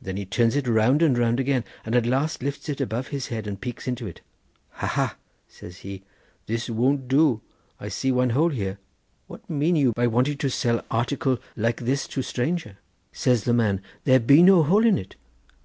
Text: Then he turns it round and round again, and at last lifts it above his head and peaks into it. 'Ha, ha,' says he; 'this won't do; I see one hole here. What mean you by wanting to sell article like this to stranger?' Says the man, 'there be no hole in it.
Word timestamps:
Then 0.00 0.16
he 0.16 0.24
turns 0.24 0.54
it 0.54 0.68
round 0.68 1.02
and 1.02 1.18
round 1.18 1.40
again, 1.40 1.64
and 1.84 1.96
at 1.96 2.06
last 2.06 2.40
lifts 2.40 2.68
it 2.68 2.80
above 2.80 3.08
his 3.08 3.26
head 3.34 3.48
and 3.48 3.60
peaks 3.60 3.88
into 3.88 4.06
it. 4.06 4.20
'Ha, 4.74 4.86
ha,' 4.86 5.16
says 5.48 5.78
he; 5.78 6.04
'this 6.46 6.70
won't 6.70 7.08
do; 7.08 7.40
I 7.80 7.88
see 7.88 8.12
one 8.12 8.30
hole 8.30 8.50
here. 8.50 8.78
What 9.26 9.50
mean 9.50 9.74
you 9.74 9.92
by 9.92 10.06
wanting 10.06 10.36
to 10.38 10.50
sell 10.50 10.84
article 10.88 11.40
like 11.56 11.80
this 11.80 12.06
to 12.06 12.22
stranger?' 12.22 12.78
Says 13.10 13.42
the 13.42 13.52
man, 13.54 13.82
'there 14.04 14.20
be 14.20 14.40
no 14.40 14.62
hole 14.62 14.86
in 14.86 14.98
it. 14.98 15.16